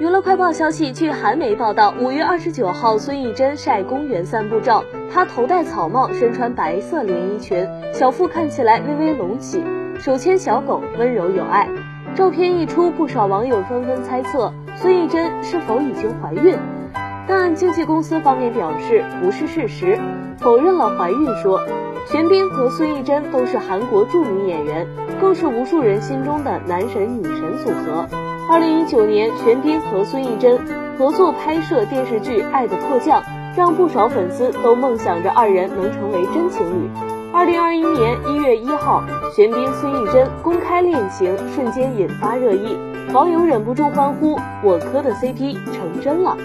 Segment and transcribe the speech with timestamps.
[0.00, 9.62] 娱乐快报消息，据韩媒报道，五月二十九号，孙艺珍晒公园散步照，她头戴草帽，身穿白色连衣裙，小腹看起来微微隆起，
[9.98, 11.68] 手牵小狗，温柔有爱。
[12.14, 16.56] 照片一出，不少网友纷纷猜测孙艺珍是否已经怀孕，
[17.28, 19.98] 但经纪公司方面表示不是事实，
[20.38, 21.60] 否认了怀孕说。
[22.06, 24.86] 玄彬和孙艺珍都是韩国著名演员，
[25.20, 28.06] 更是无数人心中的男神女神组合。
[28.46, 30.60] 二零一九年，玄彬和孙艺珍
[30.98, 33.22] 合作拍摄电视剧《爱的迫降》，
[33.56, 36.90] 让不少粉丝都梦想着二人能成为真情侣。
[37.32, 39.02] 二零二一年一月一号，
[39.34, 42.76] 玄彬孙艺珍公开恋情，瞬间引发热议，
[43.14, 46.36] 网友忍不住欢呼：“我磕的 CP 成真了。”